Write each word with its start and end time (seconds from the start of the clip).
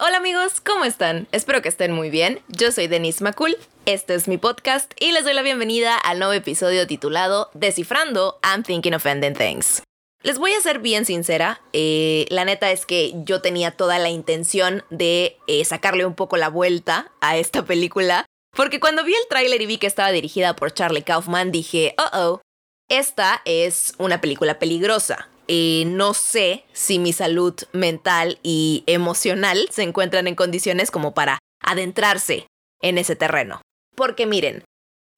Hola 0.00 0.16
amigos, 0.16 0.60
¿cómo 0.60 0.84
están? 0.84 1.28
Espero 1.30 1.62
que 1.62 1.68
estén 1.68 1.92
muy 1.92 2.10
bien. 2.10 2.40
Yo 2.48 2.72
soy 2.72 2.88
Denise 2.88 3.22
Macul, 3.22 3.56
este 3.86 4.16
es 4.16 4.26
mi 4.26 4.38
podcast 4.38 4.92
y 4.98 5.12
les 5.12 5.22
doy 5.22 5.34
la 5.34 5.42
bienvenida 5.42 5.96
al 5.96 6.18
nuevo 6.18 6.32
episodio 6.32 6.88
titulado 6.88 7.48
Descifrando 7.54 8.40
I'm 8.42 8.64
Thinking 8.64 8.94
of 8.94 9.06
Ending 9.06 9.34
Things. 9.34 9.84
Les 10.24 10.38
voy 10.38 10.52
a 10.52 10.60
ser 10.60 10.80
bien 10.80 11.04
sincera, 11.04 11.60
eh, 11.72 12.26
la 12.30 12.44
neta 12.44 12.72
es 12.72 12.86
que 12.86 13.12
yo 13.24 13.40
tenía 13.40 13.70
toda 13.70 14.00
la 14.00 14.10
intención 14.10 14.82
de 14.90 15.36
eh, 15.46 15.64
sacarle 15.64 16.04
un 16.04 16.16
poco 16.16 16.36
la 16.36 16.48
vuelta 16.48 17.12
a 17.20 17.36
esta 17.36 17.64
película, 17.64 18.26
porque 18.50 18.80
cuando 18.80 19.04
vi 19.04 19.14
el 19.14 19.28
tráiler 19.28 19.62
y 19.62 19.66
vi 19.66 19.78
que 19.78 19.86
estaba 19.86 20.10
dirigida 20.10 20.56
por 20.56 20.74
Charlie 20.74 21.02
Kaufman 21.02 21.52
dije, 21.52 21.94
oh 21.98 22.18
oh, 22.18 22.40
esta 22.88 23.42
es 23.44 23.94
una 23.98 24.20
película 24.20 24.58
peligrosa. 24.58 25.28
Eh, 25.48 25.84
no 25.86 26.14
sé 26.14 26.64
si 26.72 26.98
mi 26.98 27.12
salud 27.12 27.54
mental 27.72 28.38
y 28.42 28.82
emocional 28.86 29.68
se 29.70 29.82
encuentran 29.82 30.26
en 30.26 30.34
condiciones 30.34 30.90
como 30.90 31.14
para 31.14 31.38
adentrarse 31.60 32.46
en 32.80 32.98
ese 32.98 33.16
terreno. 33.16 33.60
Porque 33.94 34.26
miren, 34.26 34.64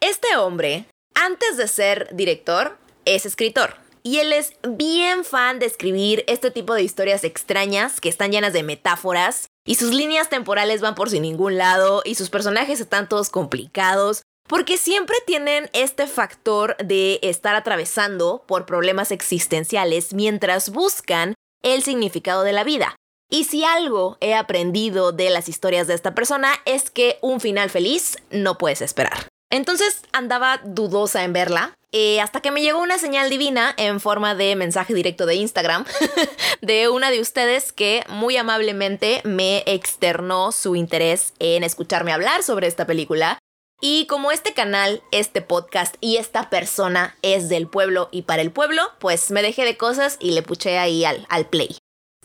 este 0.00 0.36
hombre, 0.36 0.86
antes 1.14 1.56
de 1.56 1.68
ser 1.68 2.08
director, 2.12 2.76
es 3.04 3.26
escritor. 3.26 3.76
Y 4.02 4.18
él 4.18 4.32
es 4.32 4.52
bien 4.62 5.24
fan 5.24 5.58
de 5.58 5.66
escribir 5.66 6.22
este 6.28 6.52
tipo 6.52 6.74
de 6.74 6.82
historias 6.82 7.24
extrañas 7.24 8.00
que 8.00 8.08
están 8.08 8.30
llenas 8.30 8.52
de 8.52 8.62
metáforas 8.62 9.48
y 9.66 9.74
sus 9.74 9.92
líneas 9.92 10.28
temporales 10.28 10.80
van 10.80 10.94
por 10.94 11.10
sin 11.10 11.22
ningún 11.22 11.58
lado 11.58 12.02
y 12.04 12.14
sus 12.14 12.30
personajes 12.30 12.80
están 12.80 13.08
todos 13.08 13.30
complicados 13.30 14.22
porque 14.46 14.76
siempre 14.76 15.16
tienen 15.26 15.70
este 15.72 16.06
factor 16.06 16.76
de 16.78 17.18
estar 17.22 17.54
atravesando 17.54 18.44
por 18.46 18.66
problemas 18.66 19.10
existenciales 19.10 20.14
mientras 20.14 20.70
buscan 20.70 21.34
el 21.62 21.82
significado 21.82 22.42
de 22.42 22.52
la 22.52 22.64
vida. 22.64 22.96
Y 23.28 23.44
si 23.44 23.64
algo 23.64 24.18
he 24.20 24.34
aprendido 24.34 25.12
de 25.12 25.30
las 25.30 25.48
historias 25.48 25.86
de 25.88 25.94
esta 25.94 26.14
persona 26.14 26.52
es 26.64 26.90
que 26.90 27.18
un 27.22 27.40
final 27.40 27.70
feliz 27.70 28.18
no 28.30 28.56
puedes 28.56 28.82
esperar. 28.82 29.28
Entonces 29.50 30.02
andaba 30.12 30.60
dudosa 30.64 31.24
en 31.24 31.32
verla, 31.32 31.74
eh, 31.92 32.20
hasta 32.20 32.40
que 32.40 32.50
me 32.50 32.62
llegó 32.62 32.80
una 32.80 32.98
señal 32.98 33.30
divina 33.30 33.72
en 33.76 34.00
forma 34.00 34.34
de 34.34 34.56
mensaje 34.56 34.92
directo 34.92 35.24
de 35.24 35.36
Instagram 35.36 35.84
de 36.60 36.88
una 36.88 37.10
de 37.10 37.20
ustedes 37.20 37.72
que 37.72 38.04
muy 38.08 38.36
amablemente 38.36 39.20
me 39.24 39.62
externó 39.66 40.50
su 40.52 40.76
interés 40.76 41.32
en 41.38 41.62
escucharme 41.62 42.12
hablar 42.12 42.42
sobre 42.42 42.66
esta 42.66 42.86
película 42.86 43.38
y 43.80 44.06
como 44.06 44.32
este 44.32 44.54
canal, 44.54 45.02
este 45.12 45.42
podcast 45.42 45.96
y 46.00 46.16
esta 46.16 46.48
persona 46.48 47.16
es 47.20 47.48
del 47.48 47.68
pueblo 47.68 48.08
y 48.10 48.22
para 48.22 48.40
el 48.40 48.50
pueblo, 48.50 48.82
pues 48.98 49.30
me 49.30 49.42
dejé 49.42 49.64
de 49.64 49.76
cosas 49.76 50.16
y 50.18 50.30
le 50.30 50.42
puché 50.42 50.78
ahí 50.78 51.04
al, 51.04 51.26
al 51.28 51.46
play. 51.46 51.76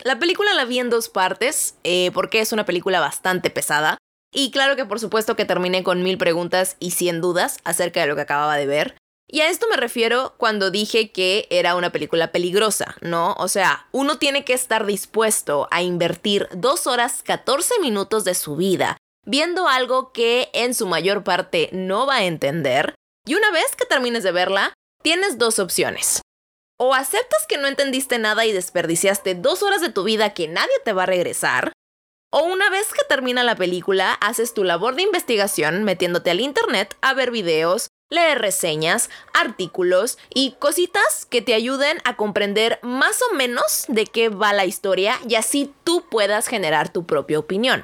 La 0.03 0.17
película 0.17 0.53
la 0.53 0.65
vi 0.65 0.79
en 0.79 0.89
dos 0.89 1.09
partes, 1.09 1.75
eh, 1.83 2.11
porque 2.13 2.39
es 2.39 2.53
una 2.53 2.65
película 2.65 2.99
bastante 2.99 3.49
pesada. 3.49 3.97
Y 4.33 4.51
claro 4.51 4.77
que 4.77 4.85
por 4.85 4.99
supuesto 4.99 5.35
que 5.35 5.45
terminé 5.45 5.83
con 5.83 6.03
mil 6.03 6.17
preguntas 6.17 6.77
y 6.79 6.91
cien 6.91 7.19
dudas 7.19 7.57
acerca 7.65 7.99
de 7.99 8.07
lo 8.07 8.15
que 8.15 8.21
acababa 8.21 8.55
de 8.55 8.65
ver. 8.65 8.95
Y 9.27 9.41
a 9.41 9.49
esto 9.49 9.67
me 9.69 9.77
refiero 9.77 10.33
cuando 10.37 10.71
dije 10.71 11.11
que 11.11 11.47
era 11.49 11.75
una 11.75 11.91
película 11.91 12.31
peligrosa, 12.31 12.95
¿no? 13.01 13.33
O 13.33 13.47
sea, 13.47 13.87
uno 13.91 14.17
tiene 14.17 14.43
que 14.45 14.53
estar 14.53 14.85
dispuesto 14.85 15.67
a 15.69 15.81
invertir 15.81 16.47
dos 16.53 16.87
horas 16.87 17.23
14 17.23 17.79
minutos 17.81 18.23
de 18.23 18.35
su 18.35 18.55
vida 18.55 18.97
viendo 19.25 19.67
algo 19.67 20.11
que 20.11 20.49
en 20.53 20.73
su 20.73 20.87
mayor 20.87 21.23
parte 21.23 21.69
no 21.71 22.05
va 22.05 22.17
a 22.17 22.23
entender, 22.25 22.95
y 23.25 23.35
una 23.35 23.51
vez 23.51 23.75
que 23.75 23.85
termines 23.85 24.23
de 24.23 24.31
verla, 24.31 24.73
tienes 25.03 25.37
dos 25.37 25.59
opciones. 25.59 26.21
O 26.79 26.93
aceptas 26.93 27.45
que 27.47 27.57
no 27.57 27.67
entendiste 27.67 28.17
nada 28.17 28.45
y 28.45 28.51
desperdiciaste 28.51 29.35
dos 29.35 29.61
horas 29.63 29.81
de 29.81 29.89
tu 29.89 30.03
vida 30.03 30.33
que 30.33 30.47
nadie 30.47 30.73
te 30.83 30.93
va 30.93 31.03
a 31.03 31.07
regresar, 31.07 31.73
o 32.33 32.43
una 32.43 32.69
vez 32.69 32.93
que 32.93 33.03
termina 33.09 33.43
la 33.43 33.57
película, 33.57 34.13
haces 34.13 34.53
tu 34.53 34.63
labor 34.63 34.95
de 34.95 35.01
investigación 35.01 35.83
metiéndote 35.83 36.31
al 36.31 36.39
internet 36.39 36.95
a 37.01 37.13
ver 37.13 37.29
videos, 37.29 37.89
leer 38.09 38.39
reseñas, 38.39 39.09
artículos 39.33 40.17
y 40.33 40.53
cositas 40.53 41.25
que 41.25 41.41
te 41.41 41.53
ayuden 41.53 41.97
a 42.05 42.15
comprender 42.15 42.79
más 42.83 43.21
o 43.21 43.35
menos 43.35 43.83
de 43.89 44.05
qué 44.05 44.29
va 44.29 44.53
la 44.53 44.65
historia 44.65 45.19
y 45.27 45.35
así 45.35 45.73
tú 45.83 46.05
puedas 46.09 46.47
generar 46.47 46.91
tu 46.93 47.05
propia 47.05 47.37
opinión. 47.37 47.83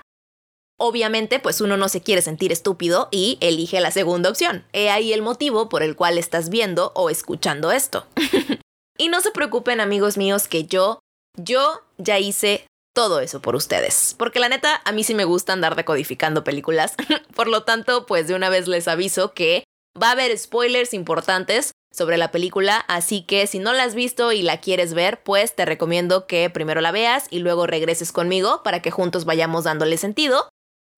Obviamente, 0.79 1.39
pues 1.39 1.59
uno 1.59 1.75
no 1.75 1.89
se 1.89 2.01
quiere 2.01 2.21
sentir 2.21 2.51
estúpido 2.51 3.09
y 3.11 3.39
elige 3.41 3.81
la 3.81 3.89
segunda 3.89 4.29
opción. 4.29 4.63
He 4.73 4.91
ahí 4.91 5.11
el 5.11 5.23
motivo 5.23 5.69
por 5.69 5.81
el 5.81 5.95
cual 5.95 6.19
estás 6.19 6.49
viendo 6.49 6.91
o 6.95 7.09
escuchando 7.09 7.71
esto. 7.71 8.05
y 8.97 9.09
no 9.09 9.21
se 9.21 9.31
preocupen, 9.31 9.79
amigos 9.79 10.17
míos, 10.17 10.47
que 10.47 10.66
yo, 10.66 10.99
yo 11.35 11.81
ya 11.97 12.19
hice 12.19 12.67
todo 12.93 13.19
eso 13.19 13.41
por 13.41 13.55
ustedes. 13.55 14.16
Porque 14.19 14.39
la 14.39 14.49
neta, 14.49 14.81
a 14.85 14.91
mí 14.91 15.03
sí 15.03 15.16
me 15.16 15.25
gusta 15.25 15.53
andar 15.53 15.75
decodificando 15.75 16.43
películas. 16.43 16.95
por 17.35 17.47
lo 17.47 17.63
tanto, 17.63 18.05
pues 18.05 18.27
de 18.27 18.35
una 18.35 18.49
vez 18.49 18.67
les 18.67 18.87
aviso 18.87 19.33
que 19.33 19.63
va 20.01 20.09
a 20.09 20.11
haber 20.11 20.37
spoilers 20.37 20.93
importantes 20.93 21.71
sobre 21.91 22.17
la 22.17 22.29
película, 22.29 22.77
así 22.87 23.23
que 23.23 23.47
si 23.47 23.57
no 23.57 23.73
la 23.73 23.83
has 23.83 23.95
visto 23.95 24.31
y 24.31 24.43
la 24.43 24.61
quieres 24.61 24.93
ver, 24.93 25.23
pues 25.23 25.55
te 25.55 25.66
recomiendo 25.66 26.27
que 26.27 26.49
primero 26.51 26.81
la 26.81 26.91
veas 26.91 27.25
y 27.31 27.39
luego 27.39 27.66
regreses 27.66 28.11
conmigo 28.11 28.61
para 28.61 28.83
que 28.83 28.91
juntos 28.91 29.25
vayamos 29.25 29.63
dándole 29.63 29.97
sentido. 29.97 30.49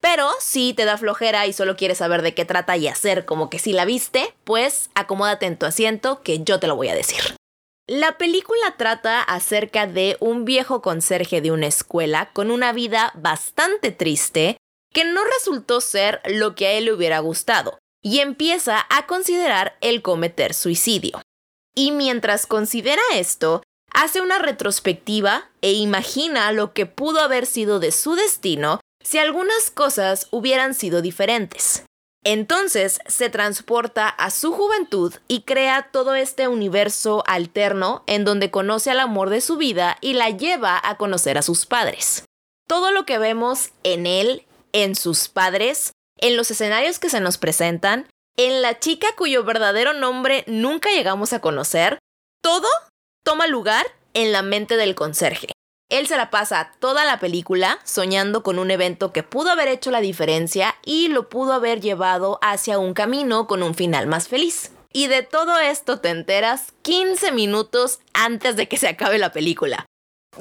Pero 0.01 0.29
si 0.39 0.73
te 0.73 0.85
da 0.85 0.97
flojera 0.97 1.45
y 1.47 1.53
solo 1.53 1.75
quieres 1.75 1.97
saber 1.97 2.21
de 2.21 2.33
qué 2.33 2.45
trata 2.45 2.77
y 2.77 2.87
hacer 2.87 3.25
como 3.25 3.49
que 3.49 3.59
si 3.59 3.73
la 3.73 3.85
viste, 3.85 4.33
pues 4.43 4.89
acomódate 4.95 5.45
en 5.45 5.57
tu 5.57 5.65
asiento 5.65 6.21
que 6.21 6.43
yo 6.43 6.59
te 6.59 6.67
lo 6.67 6.75
voy 6.75 6.87
a 6.87 6.95
decir. 6.95 7.35
La 7.87 8.17
película 8.17 8.75
trata 8.77 9.21
acerca 9.21 9.87
de 9.87 10.15
un 10.19 10.45
viejo 10.45 10.81
conserje 10.81 11.41
de 11.41 11.51
una 11.51 11.67
escuela 11.67 12.29
con 12.33 12.51
una 12.51 12.71
vida 12.71 13.11
bastante 13.15 13.91
triste 13.91 14.57
que 14.93 15.05
no 15.05 15.21
resultó 15.23 15.81
ser 15.81 16.21
lo 16.25 16.55
que 16.55 16.67
a 16.67 16.71
él 16.73 16.85
le 16.85 16.93
hubiera 16.93 17.19
gustado 17.19 17.79
y 18.01 18.19
empieza 18.19 18.85
a 18.89 19.07
considerar 19.07 19.75
el 19.81 20.01
cometer 20.01 20.53
suicidio. 20.53 21.21
Y 21.75 21.91
mientras 21.91 22.45
considera 22.45 23.01
esto, 23.13 23.63
hace 23.91 24.21
una 24.21 24.39
retrospectiva 24.39 25.49
e 25.61 25.73
imagina 25.73 26.51
lo 26.51 26.73
que 26.73 26.85
pudo 26.85 27.19
haber 27.19 27.45
sido 27.45 27.79
de 27.79 27.91
su 27.91 28.15
destino 28.15 28.79
si 29.03 29.17
algunas 29.17 29.71
cosas 29.71 30.27
hubieran 30.31 30.73
sido 30.73 31.01
diferentes. 31.01 31.83
Entonces 32.23 32.99
se 33.07 33.29
transporta 33.29 34.09
a 34.09 34.29
su 34.29 34.51
juventud 34.51 35.13
y 35.27 35.43
crea 35.43 35.89
todo 35.91 36.15
este 36.15 36.47
universo 36.47 37.23
alterno 37.27 38.03
en 38.07 38.25
donde 38.25 38.51
conoce 38.51 38.91
al 38.91 38.99
amor 38.99 39.29
de 39.29 39.41
su 39.41 39.55
vida 39.55 39.97
y 40.01 40.13
la 40.13 40.29
lleva 40.29 40.79
a 40.83 40.97
conocer 40.97 41.37
a 41.37 41.41
sus 41.41 41.65
padres. 41.65 42.25
Todo 42.67 42.91
lo 42.91 43.05
que 43.05 43.17
vemos 43.17 43.71
en 43.83 44.05
él, 44.05 44.45
en 44.73 44.95
sus 44.95 45.29
padres, 45.29 45.93
en 46.17 46.35
los 46.35 46.51
escenarios 46.51 46.99
que 46.99 47.09
se 47.09 47.21
nos 47.21 47.37
presentan, 47.37 48.07
en 48.37 48.61
la 48.61 48.79
chica 48.79 49.07
cuyo 49.17 49.43
verdadero 49.43 49.93
nombre 49.93 50.43
nunca 50.45 50.91
llegamos 50.91 51.31
a 51.33 51.39
conocer, 51.39 51.99
todo 52.41 52.67
toma 53.23 53.47
lugar 53.47 53.85
en 54.13 54.31
la 54.31 54.41
mente 54.41 54.75
del 54.75 54.95
conserje. 54.95 55.47
Él 55.89 56.07
se 56.07 56.17
la 56.17 56.29
pasa 56.29 56.71
toda 56.79 57.03
la 57.03 57.19
película 57.19 57.79
soñando 57.83 58.43
con 58.43 58.59
un 58.59 58.69
evento 58.69 59.11
que 59.11 59.23
pudo 59.23 59.49
haber 59.49 59.67
hecho 59.67 59.89
la 59.89 60.01
diferencia 60.01 60.75
y 60.83 61.07
lo 61.07 61.29
pudo 61.29 61.53
haber 61.53 61.81
llevado 61.81 62.37
hacia 62.43 62.77
un 62.77 62.93
camino 62.93 63.47
con 63.47 63.63
un 63.63 63.73
final 63.73 64.05
más 64.05 64.27
feliz. 64.27 64.71
Y 64.93 65.07
de 65.07 65.23
todo 65.23 65.57
esto 65.59 65.99
te 65.99 66.09
enteras 66.09 66.73
15 66.83 67.31
minutos 67.31 67.99
antes 68.13 68.55
de 68.55 68.67
que 68.67 68.77
se 68.77 68.87
acabe 68.87 69.17
la 69.17 69.31
película. 69.31 69.85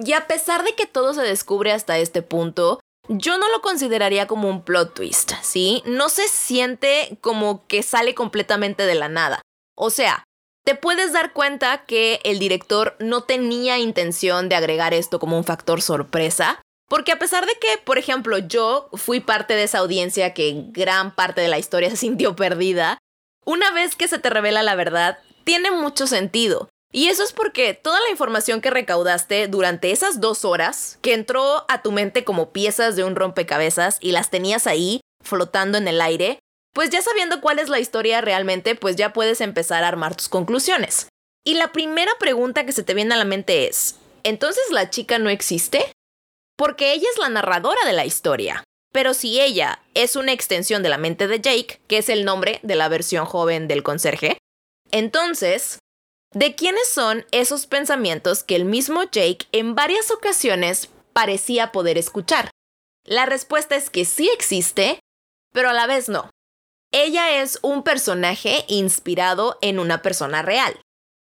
Y 0.04 0.12
a 0.12 0.26
pesar 0.26 0.64
de 0.64 0.74
que 0.74 0.86
todo 0.86 1.14
se 1.14 1.22
descubre 1.22 1.72
hasta 1.72 1.98
este 1.98 2.22
punto, 2.22 2.80
yo 3.08 3.38
no 3.38 3.48
lo 3.48 3.62
consideraría 3.62 4.26
como 4.26 4.48
un 4.48 4.62
plot 4.62 4.94
twist, 4.94 5.32
¿sí? 5.42 5.82
No 5.86 6.10
se 6.10 6.28
siente 6.28 7.16
como 7.22 7.66
que 7.66 7.82
sale 7.82 8.14
completamente 8.14 8.84
de 8.84 8.94
la 8.94 9.08
nada. 9.08 9.40
O 9.74 9.88
sea, 9.90 10.24
te 10.68 10.74
puedes 10.74 11.14
dar 11.14 11.32
cuenta 11.32 11.86
que 11.86 12.20
el 12.24 12.38
director 12.38 12.94
no 12.98 13.22
tenía 13.22 13.78
intención 13.78 14.50
de 14.50 14.54
agregar 14.54 14.92
esto 14.92 15.18
como 15.18 15.38
un 15.38 15.44
factor 15.44 15.80
sorpresa. 15.80 16.60
Porque 16.90 17.10
a 17.10 17.18
pesar 17.18 17.46
de 17.46 17.54
que, 17.54 17.78
por 17.82 17.96
ejemplo, 17.96 18.36
yo 18.36 18.90
fui 18.92 19.20
parte 19.20 19.54
de 19.54 19.62
esa 19.62 19.78
audiencia 19.78 20.34
que 20.34 20.64
gran 20.66 21.14
parte 21.14 21.40
de 21.40 21.48
la 21.48 21.58
historia 21.58 21.88
se 21.92 21.96
sintió 21.96 22.36
perdida, 22.36 22.98
una 23.46 23.70
vez 23.70 23.96
que 23.96 24.08
se 24.08 24.18
te 24.18 24.28
revela 24.28 24.62
la 24.62 24.74
verdad, 24.74 25.16
tiene 25.44 25.70
mucho 25.70 26.06
sentido. 26.06 26.68
Y 26.92 27.08
eso 27.08 27.22
es 27.22 27.32
porque 27.32 27.72
toda 27.72 28.02
la 28.02 28.10
información 28.10 28.60
que 28.60 28.68
recaudaste 28.68 29.48
durante 29.48 29.90
esas 29.90 30.20
dos 30.20 30.44
horas, 30.44 30.98
que 31.00 31.14
entró 31.14 31.64
a 31.70 31.80
tu 31.80 31.92
mente 31.92 32.24
como 32.24 32.52
piezas 32.52 32.94
de 32.94 33.04
un 33.04 33.16
rompecabezas 33.16 33.96
y 34.02 34.12
las 34.12 34.28
tenías 34.28 34.66
ahí, 34.66 35.00
flotando 35.24 35.78
en 35.78 35.88
el 35.88 36.02
aire, 36.02 36.40
pues 36.72 36.90
ya 36.90 37.02
sabiendo 37.02 37.40
cuál 37.40 37.58
es 37.58 37.68
la 37.68 37.80
historia 37.80 38.20
realmente, 38.20 38.74
pues 38.74 38.96
ya 38.96 39.12
puedes 39.12 39.40
empezar 39.40 39.84
a 39.84 39.88
armar 39.88 40.14
tus 40.14 40.28
conclusiones. 40.28 41.08
Y 41.44 41.54
la 41.54 41.72
primera 41.72 42.12
pregunta 42.18 42.66
que 42.66 42.72
se 42.72 42.82
te 42.82 42.94
viene 42.94 43.14
a 43.14 43.18
la 43.18 43.24
mente 43.24 43.68
es, 43.68 43.96
¿entonces 44.22 44.64
la 44.70 44.90
chica 44.90 45.18
no 45.18 45.30
existe? 45.30 45.92
Porque 46.56 46.92
ella 46.92 47.08
es 47.10 47.18
la 47.18 47.28
narradora 47.28 47.80
de 47.86 47.92
la 47.92 48.04
historia. 48.04 48.64
Pero 48.92 49.14
si 49.14 49.40
ella 49.40 49.82
es 49.94 50.16
una 50.16 50.32
extensión 50.32 50.82
de 50.82 50.88
la 50.88 50.98
mente 50.98 51.28
de 51.28 51.40
Jake, 51.40 51.80
que 51.88 51.98
es 51.98 52.08
el 52.08 52.24
nombre 52.24 52.60
de 52.62 52.74
la 52.74 52.88
versión 52.88 53.26
joven 53.26 53.68
del 53.68 53.82
conserje, 53.82 54.38
entonces, 54.90 55.78
¿de 56.32 56.54
quiénes 56.54 56.88
son 56.88 57.26
esos 57.30 57.66
pensamientos 57.66 58.42
que 58.42 58.56
el 58.56 58.64
mismo 58.64 59.04
Jake 59.04 59.46
en 59.52 59.74
varias 59.74 60.10
ocasiones 60.10 60.88
parecía 61.12 61.72
poder 61.72 61.98
escuchar? 61.98 62.50
La 63.04 63.26
respuesta 63.26 63.76
es 63.76 63.90
que 63.90 64.04
sí 64.04 64.30
existe, 64.32 65.00
pero 65.52 65.70
a 65.70 65.74
la 65.74 65.86
vez 65.86 66.08
no. 66.08 66.30
Ella 66.90 67.42
es 67.42 67.58
un 67.62 67.82
personaje 67.82 68.64
inspirado 68.66 69.58
en 69.60 69.78
una 69.78 70.00
persona 70.00 70.40
real. 70.42 70.80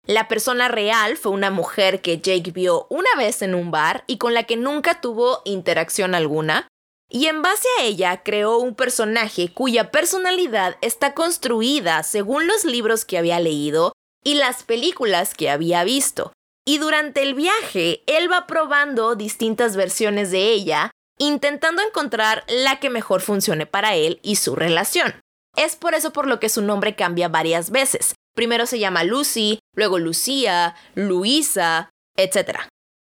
La 0.05 0.27
persona 0.27 0.67
real 0.67 1.17
fue 1.17 1.31
una 1.31 1.49
mujer 1.49 2.01
que 2.01 2.19
Jake 2.19 2.51
vio 2.51 2.85
una 2.89 3.09
vez 3.17 3.41
en 3.41 3.55
un 3.55 3.71
bar 3.71 4.03
y 4.07 4.17
con 4.19 4.33
la 4.33 4.43
que 4.43 4.55
nunca 4.55 5.01
tuvo 5.01 5.41
interacción 5.45 6.13
alguna, 6.13 6.67
y 7.09 7.25
en 7.25 7.41
base 7.41 7.67
a 7.79 7.83
ella 7.83 8.21
creó 8.23 8.57
un 8.57 8.75
personaje 8.75 9.51
cuya 9.53 9.91
personalidad 9.91 10.77
está 10.81 11.13
construida 11.13 12.03
según 12.03 12.47
los 12.47 12.63
libros 12.63 13.03
que 13.03 13.17
había 13.17 13.39
leído 13.39 13.93
y 14.23 14.35
las 14.35 14.63
películas 14.63 15.33
que 15.33 15.49
había 15.49 15.83
visto. 15.83 16.33
Y 16.65 16.77
durante 16.77 17.23
el 17.23 17.33
viaje, 17.33 18.03
él 18.07 18.31
va 18.31 18.45
probando 18.45 19.15
distintas 19.15 19.75
versiones 19.75 20.31
de 20.31 20.51
ella, 20.51 20.91
intentando 21.17 21.81
encontrar 21.81 22.43
la 22.47 22.79
que 22.79 22.89
mejor 22.89 23.21
funcione 23.21 23.65
para 23.65 23.95
él 23.95 24.19
y 24.21 24.35
su 24.35 24.55
relación. 24.55 25.15
Es 25.57 25.75
por 25.75 25.95
eso 25.95 26.13
por 26.13 26.27
lo 26.27 26.39
que 26.39 26.49
su 26.49 26.61
nombre 26.61 26.95
cambia 26.95 27.27
varias 27.27 27.71
veces. 27.71 28.13
Primero 28.35 28.67
se 28.67 28.77
llama 28.77 29.03
Lucy, 29.03 29.59
luego 29.75 29.97
Lucía, 29.97 30.75
Luisa, 30.93 31.89
etc. 32.15 32.59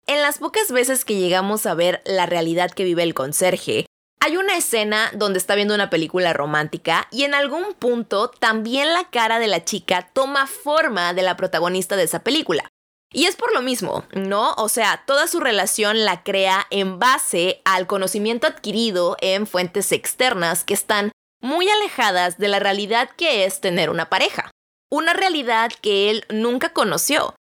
En 0.07 0.21
las 0.23 0.39
pocas 0.39 0.71
veces 0.71 1.05
que 1.05 1.15
llegamos 1.15 1.67
a 1.67 1.75
ver 1.75 2.01
la 2.05 2.25
realidad 2.25 2.71
que 2.71 2.83
vive 2.83 3.03
el 3.03 3.13
conserje, 3.13 3.85
hay 4.19 4.35
una 4.35 4.57
escena 4.57 5.11
donde 5.13 5.37
está 5.37 5.53
viendo 5.53 5.75
una 5.75 5.91
película 5.91 6.33
romántica 6.33 7.07
y 7.11 7.23
en 7.23 7.35
algún 7.35 7.73
punto 7.75 8.29
también 8.29 8.93
la 8.93 9.09
cara 9.11 9.37
de 9.37 9.47
la 9.47 9.63
chica 9.63 10.09
toma 10.11 10.47
forma 10.47 11.13
de 11.13 11.21
la 11.21 11.37
protagonista 11.37 11.95
de 11.95 12.03
esa 12.03 12.23
película. 12.23 12.67
Y 13.13 13.25
es 13.25 13.35
por 13.35 13.53
lo 13.53 13.61
mismo, 13.61 14.05
¿no? 14.13 14.53
O 14.57 14.69
sea, 14.69 15.03
toda 15.05 15.27
su 15.27 15.39
relación 15.39 16.03
la 16.03 16.23
crea 16.23 16.65
en 16.71 16.97
base 16.97 17.61
al 17.63 17.85
conocimiento 17.85 18.47
adquirido 18.47 19.17
en 19.21 19.45
fuentes 19.45 19.91
externas 19.91 20.63
que 20.63 20.73
están 20.73 21.11
muy 21.41 21.69
alejadas 21.69 22.37
de 22.37 22.47
la 22.47 22.59
realidad 22.59 23.09
que 23.15 23.45
es 23.45 23.61
tener 23.61 23.89
una 23.89 24.09
pareja 24.09 24.51
una 24.89 25.13
realidad 25.13 25.71
que 25.81 26.09
él 26.09 26.25
nunca 26.29 26.73
conoció. 26.73 27.35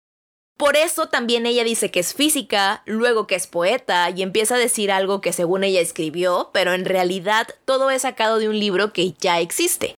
Por 0.56 0.76
eso 0.76 1.08
también 1.08 1.46
ella 1.46 1.64
dice 1.64 1.90
que 1.90 2.00
es 2.00 2.14
física, 2.14 2.82
luego 2.84 3.26
que 3.26 3.36
es 3.36 3.46
poeta 3.46 4.10
y 4.10 4.22
empieza 4.22 4.56
a 4.56 4.58
decir 4.58 4.90
algo 4.90 5.20
que 5.20 5.32
según 5.32 5.62
ella 5.62 5.80
escribió, 5.80 6.50
pero 6.52 6.74
en 6.74 6.84
realidad 6.84 7.46
todo 7.64 7.90
es 7.90 8.02
sacado 8.02 8.38
de 8.38 8.48
un 8.48 8.58
libro 8.58 8.92
que 8.92 9.12
ya 9.12 9.38
existe. 9.38 9.94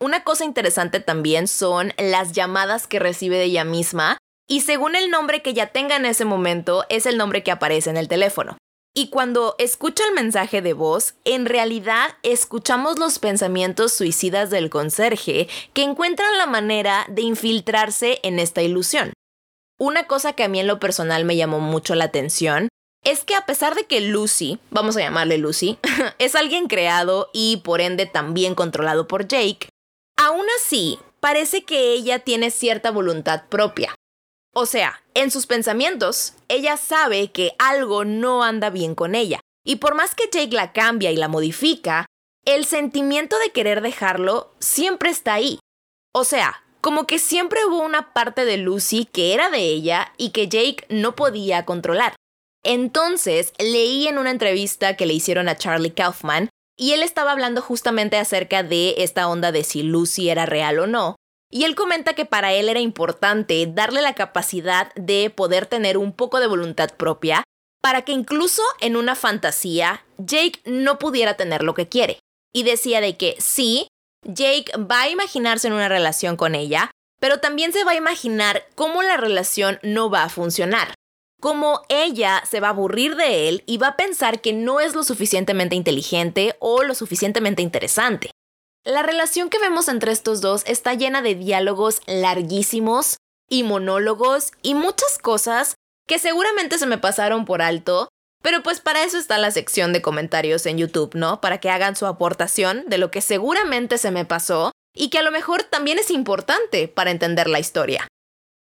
Una 0.00 0.22
cosa 0.22 0.44
interesante 0.44 1.00
también 1.00 1.48
son 1.48 1.92
las 1.98 2.32
llamadas 2.32 2.86
que 2.86 2.98
recibe 2.98 3.36
de 3.36 3.44
ella 3.44 3.64
misma 3.64 4.18
y 4.48 4.60
según 4.60 4.94
el 4.94 5.10
nombre 5.10 5.42
que 5.42 5.50
ella 5.50 5.72
tenga 5.72 5.96
en 5.96 6.06
ese 6.06 6.24
momento 6.24 6.84
es 6.88 7.06
el 7.06 7.18
nombre 7.18 7.42
que 7.42 7.50
aparece 7.50 7.90
en 7.90 7.96
el 7.96 8.06
teléfono. 8.06 8.56
Y 8.98 9.08
cuando 9.08 9.56
escucha 9.58 10.04
el 10.08 10.14
mensaje 10.14 10.62
de 10.62 10.72
voz, 10.72 11.16
en 11.26 11.44
realidad 11.44 12.16
escuchamos 12.22 12.98
los 12.98 13.18
pensamientos 13.18 13.92
suicidas 13.92 14.48
del 14.48 14.70
conserje 14.70 15.48
que 15.74 15.82
encuentran 15.82 16.38
la 16.38 16.46
manera 16.46 17.04
de 17.10 17.20
infiltrarse 17.20 18.20
en 18.22 18.38
esta 18.38 18.62
ilusión. 18.62 19.12
Una 19.78 20.06
cosa 20.06 20.32
que 20.32 20.44
a 20.44 20.48
mí 20.48 20.60
en 20.60 20.66
lo 20.66 20.80
personal 20.80 21.26
me 21.26 21.36
llamó 21.36 21.60
mucho 21.60 21.94
la 21.94 22.04
atención 22.06 22.70
es 23.04 23.22
que 23.22 23.34
a 23.34 23.44
pesar 23.44 23.74
de 23.74 23.84
que 23.84 24.00
Lucy, 24.00 24.58
vamos 24.70 24.96
a 24.96 25.00
llamarle 25.00 25.36
Lucy, 25.36 25.78
es 26.18 26.34
alguien 26.34 26.66
creado 26.66 27.28
y 27.34 27.58
por 27.58 27.82
ende 27.82 28.06
también 28.06 28.54
controlado 28.54 29.06
por 29.06 29.28
Jake, 29.28 29.68
aún 30.16 30.46
así 30.58 30.98
parece 31.20 31.64
que 31.64 31.92
ella 31.92 32.20
tiene 32.20 32.50
cierta 32.50 32.90
voluntad 32.90 33.42
propia. 33.50 33.94
O 34.58 34.64
sea, 34.64 35.02
en 35.12 35.30
sus 35.30 35.46
pensamientos, 35.46 36.32
ella 36.48 36.78
sabe 36.78 37.30
que 37.30 37.52
algo 37.58 38.06
no 38.06 38.42
anda 38.42 38.70
bien 38.70 38.94
con 38.94 39.14
ella. 39.14 39.38
Y 39.66 39.76
por 39.76 39.94
más 39.94 40.14
que 40.14 40.30
Jake 40.32 40.56
la 40.56 40.72
cambia 40.72 41.10
y 41.10 41.16
la 41.16 41.28
modifica, 41.28 42.06
el 42.46 42.64
sentimiento 42.64 43.38
de 43.38 43.50
querer 43.50 43.82
dejarlo 43.82 44.54
siempre 44.58 45.10
está 45.10 45.34
ahí. 45.34 45.58
O 46.14 46.24
sea, 46.24 46.64
como 46.80 47.06
que 47.06 47.18
siempre 47.18 47.66
hubo 47.66 47.82
una 47.82 48.14
parte 48.14 48.46
de 48.46 48.56
Lucy 48.56 49.04
que 49.04 49.34
era 49.34 49.50
de 49.50 49.58
ella 49.58 50.14
y 50.16 50.30
que 50.30 50.48
Jake 50.48 50.86
no 50.88 51.14
podía 51.16 51.66
controlar. 51.66 52.16
Entonces, 52.64 53.52
leí 53.58 54.08
en 54.08 54.16
una 54.16 54.30
entrevista 54.30 54.96
que 54.96 55.04
le 55.04 55.12
hicieron 55.12 55.50
a 55.50 55.58
Charlie 55.58 55.92
Kaufman 55.92 56.48
y 56.78 56.92
él 56.92 57.02
estaba 57.02 57.32
hablando 57.32 57.60
justamente 57.60 58.16
acerca 58.16 58.62
de 58.62 58.94
esta 58.98 59.28
onda 59.28 59.52
de 59.52 59.64
si 59.64 59.82
Lucy 59.82 60.30
era 60.30 60.46
real 60.46 60.78
o 60.78 60.86
no. 60.86 61.16
Y 61.50 61.64
él 61.64 61.74
comenta 61.74 62.14
que 62.14 62.24
para 62.24 62.52
él 62.52 62.68
era 62.68 62.80
importante 62.80 63.66
darle 63.66 64.02
la 64.02 64.14
capacidad 64.14 64.92
de 64.94 65.30
poder 65.30 65.66
tener 65.66 65.96
un 65.96 66.12
poco 66.12 66.40
de 66.40 66.46
voluntad 66.46 66.90
propia 66.96 67.44
para 67.80 68.02
que 68.02 68.12
incluso 68.12 68.62
en 68.80 68.96
una 68.96 69.14
fantasía 69.14 70.04
Jake 70.18 70.60
no 70.64 70.98
pudiera 70.98 71.34
tener 71.34 71.62
lo 71.62 71.74
que 71.74 71.88
quiere. 71.88 72.18
Y 72.52 72.64
decía 72.64 73.00
de 73.00 73.16
que 73.16 73.36
sí, 73.38 73.86
Jake 74.24 74.72
va 74.76 75.02
a 75.02 75.08
imaginarse 75.08 75.68
en 75.68 75.74
una 75.74 75.88
relación 75.88 76.36
con 76.36 76.54
ella, 76.54 76.90
pero 77.20 77.38
también 77.38 77.72
se 77.72 77.84
va 77.84 77.92
a 77.92 77.96
imaginar 77.96 78.66
cómo 78.74 79.02
la 79.02 79.16
relación 79.16 79.78
no 79.82 80.10
va 80.10 80.24
a 80.24 80.28
funcionar. 80.28 80.94
Cómo 81.40 81.82
ella 81.88 82.42
se 82.48 82.60
va 82.60 82.68
a 82.68 82.70
aburrir 82.70 83.14
de 83.14 83.48
él 83.48 83.62
y 83.66 83.76
va 83.76 83.88
a 83.88 83.96
pensar 83.96 84.40
que 84.40 84.52
no 84.52 84.80
es 84.80 84.94
lo 84.94 85.04
suficientemente 85.04 85.76
inteligente 85.76 86.56
o 86.58 86.82
lo 86.82 86.94
suficientemente 86.94 87.62
interesante. 87.62 88.30
La 88.86 89.02
relación 89.02 89.50
que 89.50 89.58
vemos 89.58 89.88
entre 89.88 90.12
estos 90.12 90.40
dos 90.40 90.62
está 90.64 90.94
llena 90.94 91.20
de 91.20 91.34
diálogos 91.34 92.02
larguísimos 92.06 93.16
y 93.50 93.64
monólogos 93.64 94.52
y 94.62 94.74
muchas 94.74 95.18
cosas 95.18 95.74
que 96.06 96.20
seguramente 96.20 96.78
se 96.78 96.86
me 96.86 96.96
pasaron 96.96 97.46
por 97.46 97.62
alto, 97.62 98.08
pero 98.44 98.62
pues 98.62 98.78
para 98.78 99.02
eso 99.02 99.18
está 99.18 99.38
la 99.38 99.50
sección 99.50 99.92
de 99.92 100.02
comentarios 100.02 100.66
en 100.66 100.78
YouTube, 100.78 101.16
¿no? 101.16 101.40
Para 101.40 101.58
que 101.58 101.68
hagan 101.68 101.96
su 101.96 102.06
aportación 102.06 102.84
de 102.86 102.98
lo 102.98 103.10
que 103.10 103.22
seguramente 103.22 103.98
se 103.98 104.12
me 104.12 104.24
pasó 104.24 104.70
y 104.94 105.10
que 105.10 105.18
a 105.18 105.22
lo 105.22 105.32
mejor 105.32 105.64
también 105.64 105.98
es 105.98 106.12
importante 106.12 106.86
para 106.86 107.10
entender 107.10 107.48
la 107.48 107.58
historia. 107.58 108.06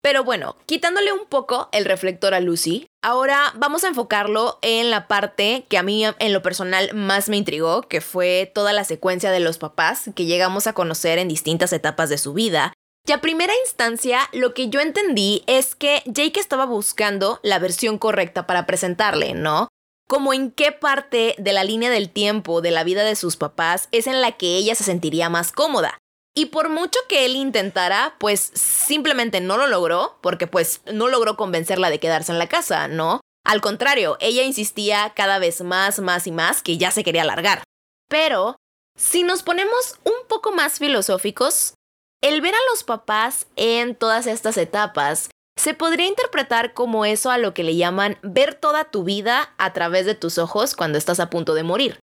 Pero 0.02 0.24
bueno, 0.24 0.56
quitándole 0.66 1.12
un 1.12 1.26
poco 1.26 1.68
el 1.74 1.84
reflector 1.84 2.34
a 2.34 2.40
Lucy, 2.40 2.88
ahora 3.02 3.52
vamos 3.56 3.84
a 3.84 3.90
enfocarlo 3.90 4.58
en 4.62 4.90
la 4.92 5.08
parte 5.08 5.66
que 5.70 5.78
a 5.78 5.84
mí 5.84 6.06
en 6.06 6.34
lo 6.34 6.42
personal 6.42 6.94
más 6.94 7.28
me 7.28 7.36
intrigó, 7.36 7.82
que 7.82 8.00
fue 8.00 8.50
toda 8.56 8.72
la 8.72 8.86
secuencia 8.86 9.32
de 9.32 9.42
los 9.42 9.58
papás 9.58 10.10
que 10.16 10.26
llegamos 10.26 10.68
a 10.68 10.74
conocer 10.74 11.20
en 11.20 11.28
distintas 11.28 11.74
etapas 11.74 12.10
de 12.10 12.18
su 12.18 12.34
vida. 12.34 12.72
Y 13.06 13.12
a 13.12 13.22
primera 13.22 13.54
instancia, 13.66 14.30
lo 14.32 14.54
que 14.54 14.70
yo 14.70 14.80
entendí 14.80 15.44
es 15.48 15.76
que 15.76 16.02
Jake 16.06 16.40
estaba 16.40 16.66
buscando 16.66 17.40
la 17.44 17.60
versión 17.60 17.98
correcta 17.98 18.48
para 18.48 18.66
presentarle, 18.66 19.34
¿no? 19.34 19.68
Como 20.08 20.34
en 20.34 20.52
qué 20.52 20.72
parte 20.72 21.36
de 21.38 21.54
la 21.54 21.64
línea 21.64 21.90
del 21.90 22.10
tiempo 22.10 22.62
de 22.62 22.72
la 22.72 22.84
vida 22.84 23.04
de 23.04 23.16
sus 23.16 23.36
papás 23.36 23.90
es 23.92 24.08
en 24.08 24.22
la 24.22 24.32
que 24.34 24.56
ella 24.56 24.76
se 24.76 24.84
sentiría 24.84 25.30
más 25.30 25.52
cómoda. 25.52 25.98
Y 26.36 26.48
por 26.48 26.70
mucho 26.70 27.00
que 27.08 27.26
él 27.26 27.36
intentara, 27.36 28.16
pues 28.20 28.40
simplemente 28.54 29.42
no 29.42 29.58
lo 29.58 29.68
logró, 29.68 30.18
porque 30.22 30.48
pues 30.48 30.82
no 30.92 31.08
logró 31.08 31.36
convencerla 31.36 31.90
de 31.90 32.00
quedarse 32.00 32.32
en 32.32 32.40
la 32.40 32.48
casa, 32.48 32.88
¿no? 32.88 33.22
Al 33.46 33.62
contrario, 33.62 34.18
ella 34.20 34.44
insistía 34.44 35.14
cada 35.16 35.40
vez 35.40 35.62
más, 35.62 36.00
más 36.00 36.28
y 36.28 36.32
más 36.32 36.62
que 36.62 36.78
ya 36.78 36.92
se 36.92 37.04
quería 37.04 37.24
largar. 37.24 37.64
Pero, 38.08 38.56
si 38.96 39.24
nos 39.24 39.44
ponemos 39.44 39.98
un 40.04 40.28
poco 40.28 40.52
más 40.52 40.78
filosóficos, 40.80 41.74
el 42.22 42.42
ver 42.42 42.54
a 42.54 42.72
los 42.72 42.84
papás 42.84 43.48
en 43.56 43.96
todas 43.96 44.28
estas 44.28 44.58
etapas 44.58 45.30
se 45.58 45.74
podría 45.74 46.08
interpretar 46.08 46.74
como 46.74 47.06
eso 47.06 47.32
a 47.32 47.38
lo 47.38 47.54
que 47.54 47.64
le 47.64 47.76
llaman 47.76 48.18
ver 48.22 48.56
toda 48.56 48.86
tu 48.86 49.04
vida 49.04 49.54
a 49.58 49.74
través 49.74 50.06
de 50.06 50.16
tus 50.16 50.38
ojos 50.38 50.76
cuando 50.76 50.98
estás 50.98 51.20
a 51.20 51.30
punto 51.30 51.54
de 51.54 51.64
morir. 51.64 52.00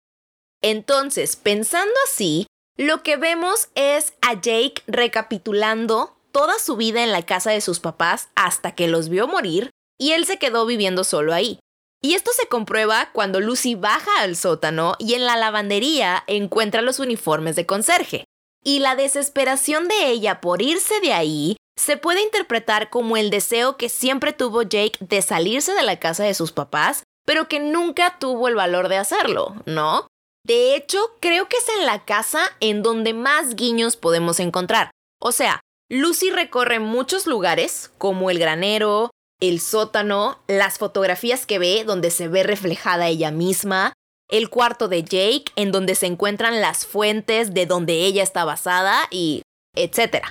Entonces, 0.63 1.37
pensando 1.37 1.95
así, 2.07 2.47
lo 2.77 3.03
que 3.03 3.17
vemos 3.17 3.69
es 3.75 4.13
a 4.21 4.35
Jake 4.35 4.83
recapitulando 4.87 6.17
toda 6.31 6.59
su 6.59 6.77
vida 6.77 7.03
en 7.03 7.13
la 7.13 7.23
casa 7.23 7.51
de 7.51 7.63
sus 7.63 7.81
papás 7.81 8.29
hasta 8.35 8.75
que 8.75 8.89
los 8.89 9.09
vio 9.09 9.27
morir 9.27 9.71
y 9.99 10.13
él 10.13 10.27
se 10.27 10.39
quedó 10.39 10.67
viviendo 10.67 11.03
solo 11.03 11.33
ahí. 11.33 11.59
Y 12.03 12.15
esto 12.15 12.31
se 12.33 12.47
comprueba 12.47 13.09
cuando 13.13 13.41
Lucy 13.41 13.75
baja 13.75 14.21
al 14.21 14.37
sótano 14.37 14.95
y 14.99 15.15
en 15.15 15.25
la 15.25 15.37
lavandería 15.37 16.23
encuentra 16.27 16.83
los 16.83 16.99
uniformes 16.99 17.57
de 17.57 17.65
conserje. 17.65 18.25
Y 18.63 18.81
la 18.81 18.95
desesperación 18.95 19.89
de 19.89 20.09
ella 20.09 20.43
por 20.43 20.61
irse 20.61 21.01
de 21.01 21.15
ahí 21.15 21.57
se 21.79 21.97
puede 21.97 22.23
interpretar 22.23 22.91
como 22.91 23.17
el 23.17 23.31
deseo 23.31 23.77
que 23.77 23.89
siempre 23.89 24.33
tuvo 24.33 24.63
Jake 24.63 24.99
de 25.01 25.23
salirse 25.23 25.73
de 25.73 25.83
la 25.83 25.99
casa 25.99 26.25
de 26.25 26.35
sus 26.35 26.53
papás, 26.53 27.05
pero 27.25 27.49
que 27.49 27.61
nunca 27.61 28.19
tuvo 28.19 28.49
el 28.49 28.55
valor 28.55 28.89
de 28.89 28.99
hacerlo, 28.99 29.57
¿no? 29.65 30.07
De 30.47 30.77
hecho, 30.77 30.99
creo 31.19 31.49
que 31.49 31.57
es 31.57 31.69
en 31.77 31.87
la 31.87 32.05
casa 32.05 32.41
en 32.61 32.85
donde 32.85 33.15
más 33.15 33.57
guiños 33.57 33.97
podemos 33.97 34.39
encontrar. 34.39 34.93
O 35.21 35.33
sea, 35.33 35.61
Lucy 35.89 36.31
recorre 36.31 36.79
muchos 36.79 37.27
lugares, 37.27 37.91
como 37.99 38.31
el 38.31 38.39
granero, 38.39 39.11
el 39.41 39.59
sótano, 39.61 40.39
las 40.47 40.79
fotografías 40.79 41.47
que 41.47 41.59
ve 41.59 41.83
donde 41.85 42.13
se 42.13 42.29
ve 42.29 42.45
reflejada 42.45 43.09
ella 43.09 43.33
misma, 43.33 43.93
el 44.29 44.49
cuarto 44.49 44.87
de 44.87 45.03
Jake 45.03 45.47
en 45.57 45.73
donde 45.73 45.97
se 45.97 46.07
encuentran 46.07 46.61
las 46.61 46.87
fuentes 46.87 47.53
de 47.53 47.67
donde 47.67 48.05
ella 48.05 48.23
está 48.23 48.45
basada 48.45 49.09
y 49.11 49.43
etc. 49.75 50.27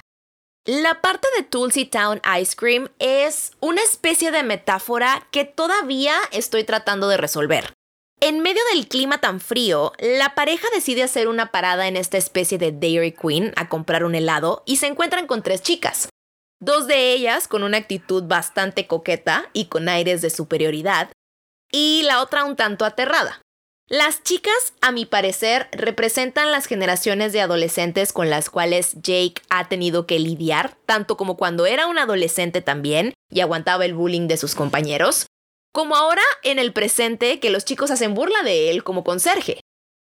La 0.64 1.02
parte 1.02 1.28
de 1.36 1.44
Tulsi 1.44 1.84
Town 1.84 2.22
Ice 2.40 2.56
Cream 2.56 2.90
es 3.00 3.52
una 3.60 3.82
especie 3.82 4.32
de 4.32 4.44
metáfora 4.44 5.28
que 5.32 5.44
todavía 5.44 6.16
estoy 6.32 6.64
tratando 6.64 7.10
de 7.10 7.18
resolver. 7.18 7.75
En 8.22 8.40
medio 8.40 8.62
del 8.74 8.88
clima 8.88 9.20
tan 9.20 9.40
frío, 9.40 9.94
la 10.00 10.34
pareja 10.36 10.68
decide 10.74 11.04
hacer 11.04 11.28
una 11.28 11.52
parada 11.52 11.88
en 11.88 11.96
esta 11.96 12.18
especie 12.18 12.58
de 12.58 12.72
Dairy 12.72 13.12
Queen 13.12 13.54
a 13.56 13.70
comprar 13.70 14.04
un 14.04 14.16
helado 14.16 14.64
y 14.66 14.78
se 14.78 14.88
encuentran 14.88 15.28
con 15.28 15.44
tres 15.44 15.62
chicas. 15.62 16.10
Dos 16.60 16.88
de 16.88 17.12
ellas 17.12 17.48
con 17.48 17.64
una 17.64 17.78
actitud 17.78 18.24
bastante 18.24 18.88
coqueta 18.88 19.50
y 19.54 19.66
con 19.66 19.90
aires 19.90 20.22
de 20.22 20.30
superioridad, 20.30 21.12
y 21.72 22.04
la 22.04 22.22
otra 22.22 22.46
un 22.46 22.56
tanto 22.56 22.86
aterrada. 22.86 23.42
Las 23.88 24.24
chicas, 24.24 24.74
a 24.82 24.92
mi 24.92 25.06
parecer, 25.06 25.68
representan 25.72 26.52
las 26.52 26.66
generaciones 26.66 27.34
de 27.34 27.42
adolescentes 27.42 28.14
con 28.14 28.32
las 28.32 28.50
cuales 28.50 28.94
Jake 29.04 29.44
ha 29.50 29.68
tenido 29.70 30.08
que 30.08 30.18
lidiar, 30.18 30.76
tanto 30.88 31.18
como 31.18 31.38
cuando 31.38 31.68
era 31.68 31.86
un 31.86 32.00
adolescente 32.00 32.62
también 32.62 33.14
y 33.30 33.42
aguantaba 33.42 33.86
el 33.86 33.94
bullying 33.94 34.28
de 34.28 34.38
sus 34.38 34.56
compañeros, 34.56 35.28
como 35.75 35.98
ahora 35.98 36.24
en 36.44 36.58
el 36.58 36.72
presente 36.72 37.41
que 37.41 37.50
los 37.50 37.65
chicos 37.65 37.91
hacen 37.91 38.13
burla 38.13 38.44
de 38.44 38.72
él 38.72 38.86
como 38.86 39.03
conserje. 39.03 39.60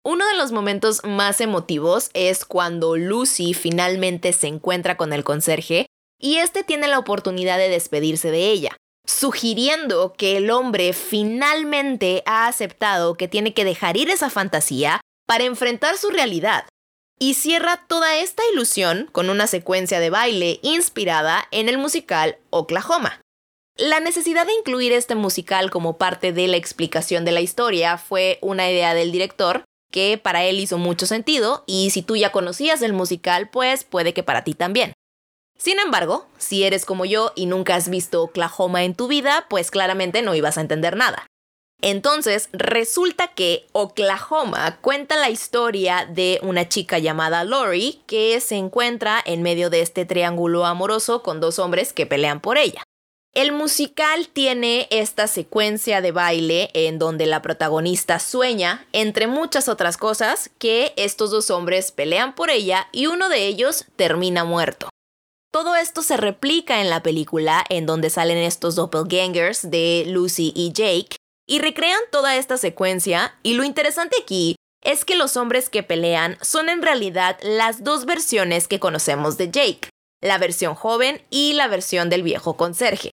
Uno 0.04 0.28
de 0.28 0.36
los 0.36 0.52
momentos 0.52 1.02
más 1.04 1.40
emotivos 1.40 2.10
es 2.16 2.46
cuando 2.46 2.98
Lucy 2.98 3.54
finalmente 3.54 4.34
se 4.34 4.48
encuentra 4.48 4.98
con 4.98 5.14
el 5.14 5.24
conserje 5.24 5.86
y 6.20 6.38
este 6.38 6.64
tiene 6.64 6.88
la 6.88 6.98
oportunidad 6.98 7.60
de 7.60 7.70
despedirse 7.70 8.32
de 8.32 8.50
ella 8.50 8.76
sugiriendo 9.06 10.14
que 10.14 10.38
el 10.38 10.50
hombre 10.50 10.94
finalmente 10.94 12.24
ha 12.26 12.48
aceptado 12.48 13.16
que 13.16 13.28
tiene 13.28 13.54
que 13.54 13.66
dejar 13.66 13.98
ir 13.98 14.10
esa 14.10 14.32
fantasía 14.32 15.02
para 15.28 15.44
enfrentar 15.44 15.98
su 15.98 16.10
realidad. 16.10 16.66
Y 17.20 17.36
cierra 17.36 17.86
toda 17.88 18.18
esta 18.18 18.42
ilusión 18.52 19.10
con 19.12 19.30
una 19.30 19.46
secuencia 19.46 20.00
de 20.00 20.10
baile 20.10 20.60
inspirada 20.64 21.48
en 21.52 21.70
el 21.70 21.78
musical 21.78 22.40
Oklahoma. 22.50 23.21
La 23.82 24.00
necesidad 24.00 24.46
de 24.46 24.54
incluir 24.54 24.92
este 24.92 25.16
musical 25.16 25.72
como 25.72 25.98
parte 25.98 26.32
de 26.34 26.48
la 26.48 26.56
explicación 26.56 27.26
de 27.26 27.32
la 27.32 27.42
historia 27.42 27.98
fue 27.98 28.38
una 28.42 28.70
idea 28.70 28.94
del 28.94 29.12
director 29.12 29.64
que 29.92 30.20
para 30.20 30.44
él 30.44 30.60
hizo 30.60 30.78
mucho 30.78 31.08
sentido 31.08 31.64
y 31.66 31.90
si 31.90 32.04
tú 32.04 32.16
ya 32.16 32.32
conocías 32.32 32.84
el 32.84 32.94
musical, 32.94 33.50
pues 33.50 33.84
puede 33.84 34.14
que 34.14 34.22
para 34.22 34.44
ti 34.44 34.54
también. 34.54 34.94
Sin 35.58 35.80
embargo, 35.80 36.28
si 36.38 36.64
eres 36.64 36.86
como 36.86 37.06
yo 37.06 37.32
y 37.36 37.48
nunca 37.48 37.74
has 37.74 37.90
visto 37.90 38.22
Oklahoma 38.22 38.84
en 38.84 38.94
tu 38.94 39.08
vida, 39.08 39.48
pues 39.50 39.72
claramente 39.72 40.22
no 40.22 40.36
ibas 40.36 40.60
a 40.60 40.62
entender 40.62 40.96
nada. 40.96 41.26
Entonces, 41.82 42.50
resulta 42.54 43.30
que 43.30 43.66
Oklahoma 43.72 44.78
cuenta 44.82 45.18
la 45.18 45.32
historia 45.32 46.06
de 46.08 46.40
una 46.44 46.70
chica 46.70 47.00
llamada 47.00 47.44
Lori 47.46 48.04
que 48.06 48.40
se 48.42 48.58
encuentra 48.58 49.20
en 49.26 49.42
medio 49.42 49.72
de 49.72 49.82
este 49.82 50.06
triángulo 50.06 50.68
amoroso 50.68 51.24
con 51.24 51.40
dos 51.40 51.58
hombres 51.58 51.94
que 51.94 52.06
pelean 52.06 52.42
por 52.42 52.60
ella. 52.60 52.84
El 53.34 53.54
musical 53.54 54.28
tiene 54.28 54.90
esta 54.92 55.26
secuencia 55.26 56.02
de 56.02 56.12
baile 56.12 56.70
en 56.74 57.00
donde 57.00 57.26
la 57.26 57.42
protagonista 57.42 58.20
sueña, 58.20 58.86
entre 58.92 59.28
muchas 59.28 59.70
otras 59.70 59.96
cosas, 59.96 60.52
que 60.60 60.92
estos 60.98 61.32
dos 61.32 61.50
hombres 61.50 61.94
pelean 61.94 62.36
por 62.36 62.50
ella 62.50 62.90
y 62.92 63.08
uno 63.08 63.30
de 63.30 63.48
ellos 63.48 63.86
termina 63.96 64.44
muerto. 64.44 64.90
Todo 65.50 65.78
esto 65.78 66.02
se 66.02 66.18
replica 66.18 66.82
en 66.82 66.90
la 66.90 67.04
película 67.04 67.64
en 67.70 67.86
donde 67.86 68.10
salen 68.10 68.38
estos 68.38 68.76
doppelgangers 68.76 69.72
de 69.72 70.04
Lucy 70.08 70.52
y 70.54 70.74
Jake 70.74 71.16
y 71.48 71.60
recrean 71.60 72.02
toda 72.12 72.36
esta 72.36 72.58
secuencia 72.58 73.38
y 73.44 73.54
lo 73.54 73.64
interesante 73.64 74.18
aquí 74.22 74.58
es 74.84 75.06
que 75.06 75.16
los 75.16 75.38
hombres 75.38 75.70
que 75.70 75.84
pelean 75.84 76.38
son 76.42 76.68
en 76.68 76.82
realidad 76.82 77.38
las 77.44 77.86
dos 77.86 78.06
versiones 78.06 78.68
que 78.68 78.80
conocemos 78.82 79.38
de 79.38 79.52
Jake, 79.52 79.90
la 80.22 80.38
versión 80.38 80.76
joven 80.76 81.22
y 81.30 81.54
la 81.54 81.70
versión 81.70 82.10
del 82.10 82.24
viejo 82.24 82.58
conserje. 82.58 83.12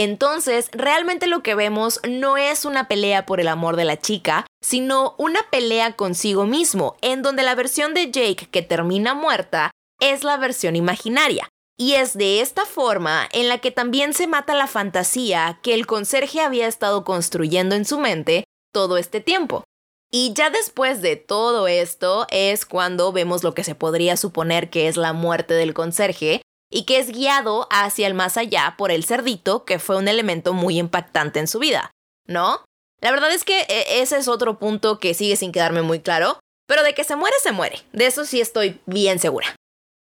Entonces, 0.00 0.68
realmente 0.70 1.26
lo 1.26 1.42
que 1.42 1.56
vemos 1.56 1.98
no 2.08 2.36
es 2.36 2.64
una 2.64 2.86
pelea 2.86 3.26
por 3.26 3.40
el 3.40 3.48
amor 3.48 3.74
de 3.74 3.84
la 3.84 4.00
chica, 4.00 4.46
sino 4.62 5.16
una 5.18 5.40
pelea 5.50 5.96
consigo 5.96 6.46
mismo, 6.46 6.96
en 7.02 7.22
donde 7.22 7.42
la 7.42 7.56
versión 7.56 7.94
de 7.94 8.12
Jake 8.12 8.46
que 8.48 8.62
termina 8.62 9.14
muerta 9.14 9.72
es 10.00 10.22
la 10.22 10.36
versión 10.36 10.76
imaginaria. 10.76 11.48
Y 11.76 11.94
es 11.94 12.16
de 12.16 12.40
esta 12.40 12.64
forma 12.64 13.28
en 13.32 13.48
la 13.48 13.58
que 13.58 13.72
también 13.72 14.14
se 14.14 14.28
mata 14.28 14.54
la 14.54 14.68
fantasía 14.68 15.58
que 15.64 15.74
el 15.74 15.88
conserje 15.88 16.42
había 16.42 16.68
estado 16.68 17.02
construyendo 17.02 17.74
en 17.74 17.84
su 17.84 17.98
mente 17.98 18.44
todo 18.72 18.98
este 18.98 19.20
tiempo. 19.20 19.64
Y 20.12 20.32
ya 20.32 20.50
después 20.50 21.02
de 21.02 21.16
todo 21.16 21.66
esto 21.66 22.28
es 22.30 22.66
cuando 22.66 23.10
vemos 23.10 23.42
lo 23.42 23.52
que 23.52 23.64
se 23.64 23.74
podría 23.74 24.16
suponer 24.16 24.70
que 24.70 24.86
es 24.86 24.96
la 24.96 25.12
muerte 25.12 25.54
del 25.54 25.74
conserje 25.74 26.40
y 26.70 26.84
que 26.84 26.98
es 26.98 27.10
guiado 27.10 27.66
hacia 27.70 28.06
el 28.06 28.14
más 28.14 28.36
allá 28.36 28.74
por 28.76 28.90
el 28.90 29.04
cerdito, 29.04 29.64
que 29.64 29.78
fue 29.78 29.96
un 29.96 30.08
elemento 30.08 30.52
muy 30.52 30.78
impactante 30.78 31.40
en 31.40 31.48
su 31.48 31.58
vida, 31.58 31.90
¿no? 32.26 32.64
La 33.00 33.10
verdad 33.10 33.32
es 33.32 33.44
que 33.44 33.60
e, 33.68 34.00
ese 34.00 34.18
es 34.18 34.28
otro 34.28 34.58
punto 34.58 34.98
que 34.98 35.14
sigue 35.14 35.36
sin 35.36 35.52
quedarme 35.52 35.82
muy 35.82 36.00
claro, 36.00 36.38
pero 36.66 36.82
de 36.82 36.94
que 36.94 37.04
se 37.04 37.16
muere, 37.16 37.36
se 37.42 37.52
muere. 37.52 37.80
De 37.92 38.06
eso 38.06 38.24
sí 38.24 38.40
estoy 38.40 38.80
bien 38.86 39.18
segura. 39.18 39.54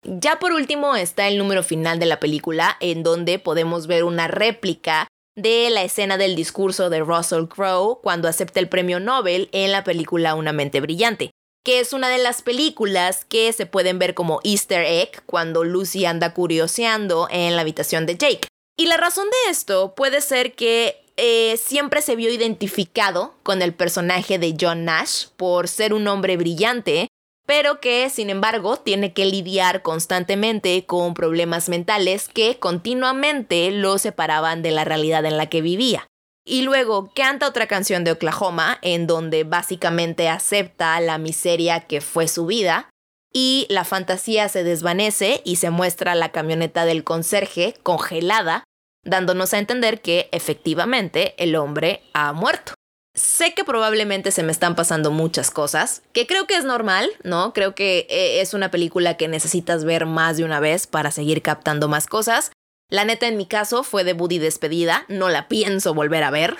Ya 0.04 0.38
por 0.38 0.52
último 0.52 0.96
está 0.96 1.28
el 1.28 1.38
número 1.38 1.64
final 1.64 1.98
de 1.98 2.06
la 2.06 2.20
película, 2.20 2.78
en 2.82 3.04
donde 3.04 3.40
podemos 3.40 3.88
ver 3.88 4.04
una 4.04 4.28
réplica 4.28 5.08
de 5.36 5.70
la 5.72 5.84
escena 5.84 6.18
del 6.18 6.36
discurso 6.36 6.90
de 6.90 7.00
Russell 7.00 7.48
Crowe 7.48 8.00
cuando 8.02 8.28
acepta 8.28 8.60
el 8.60 8.70
premio 8.70 9.00
Nobel 9.00 9.50
en 9.52 9.72
la 9.72 9.84
película 9.84 10.36
Una 10.36 10.54
mente 10.54 10.80
brillante, 10.80 11.32
que 11.64 11.80
es 11.80 11.94
una 11.94 12.10
de 12.10 12.18
las 12.18 12.42
películas 12.42 13.26
que 13.26 13.52
se 13.54 13.66
pueden 13.66 14.00
ver 14.00 14.14
como 14.14 14.40
easter 14.44 14.86
egg 14.86 15.24
cuando 15.26 15.64
Lucy 15.64 16.06
anda 16.06 16.34
curioseando 16.34 17.28
en 17.32 17.56
la 17.56 17.62
habitación 17.62 18.06
de 18.06 18.18
Jake. 18.18 18.48
Y 18.78 18.88
la 18.88 18.98
razón 18.98 19.28
de 19.30 19.52
esto 19.52 19.96
puede 19.96 20.22
ser 20.22 20.54
que 20.54 21.04
eh, 21.18 21.58
siempre 21.58 22.02
se 22.02 22.16
vio 22.16 22.32
identificado 22.32 23.36
con 23.44 23.62
el 23.62 23.74
personaje 23.74 24.40
de 24.40 24.56
John 24.60 24.86
Nash 24.86 25.28
por 25.38 25.68
ser 25.68 25.94
un 25.94 26.08
hombre 26.08 26.38
brillante 26.38 27.08
pero 27.46 27.82
que, 27.82 28.10
sin 28.10 28.30
embargo, 28.30 28.78
tiene 28.78 29.14
que 29.14 29.26
lidiar 29.26 29.82
constantemente 29.82 30.86
con 30.86 31.14
problemas 31.14 31.70
mentales 31.70 32.30
que 32.30 32.58
continuamente 32.58 33.72
lo 33.72 33.98
separaban 33.98 34.62
de 34.62 34.72
la 34.72 34.86
realidad 34.86 35.26
en 35.26 35.38
la 35.38 35.48
que 35.48 35.62
vivía. 35.62 36.08
Y 36.46 36.64
luego 36.64 37.12
canta 37.16 37.48
otra 37.48 37.68
canción 37.68 38.04
de 38.04 38.12
Oklahoma, 38.12 38.78
en 38.82 39.08
donde 39.08 39.44
básicamente 39.44 40.28
acepta 40.28 41.00
la 41.00 41.18
miseria 41.18 41.82
que 41.82 42.02
fue 42.02 42.28
su 42.28 42.46
vida, 42.46 42.90
y 43.34 43.66
la 43.70 43.84
fantasía 43.84 44.48
se 44.48 44.64
desvanece 44.64 45.42
y 45.44 45.56
se 45.56 45.72
muestra 45.72 46.16
la 46.16 46.32
camioneta 46.32 46.86
del 46.86 47.04
conserje 47.04 47.76
congelada, 47.82 48.64
dándonos 49.04 49.54
a 49.54 49.60
entender 49.60 50.02
que 50.02 50.30
efectivamente 50.32 51.34
el 51.38 51.56
hombre 51.56 52.04
ha 52.14 52.32
muerto. 52.34 52.74
Sé 53.16 53.54
que 53.54 53.64
probablemente 53.64 54.32
se 54.32 54.44
me 54.44 54.52
están 54.52 54.76
pasando 54.76 55.12
muchas 55.12 55.52
cosas, 55.52 56.02
que 56.14 56.26
creo 56.26 56.48
que 56.48 56.56
es 56.56 56.64
normal, 56.64 57.10
¿no? 57.24 57.54
Creo 57.54 57.76
que 57.76 58.08
eh, 58.10 58.42
es 58.42 58.54
una 58.56 58.72
película 58.72 59.18
que 59.18 59.28
necesitas 59.28 59.84
ver 59.86 60.06
más 60.06 60.38
de 60.38 60.46
una 60.46 60.60
vez 60.60 60.88
para 60.88 61.12
seguir 61.12 61.42
captando 61.44 61.88
más 61.88 62.08
cosas. 62.08 62.52
La 62.94 63.06
neta 63.06 63.28
en 63.28 63.38
mi 63.38 63.48
caso 63.48 63.82
fue 63.82 64.04
de 64.04 64.14
Buddy 64.14 64.38
despedida, 64.38 65.06
no 65.08 65.28
la 65.28 65.48
pienso 65.48 65.96
volver 65.96 66.24
a 66.24 66.30
ver. 66.30 66.56